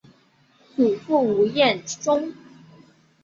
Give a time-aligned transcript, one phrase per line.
[0.75, 2.33] 祖父吴彦忠。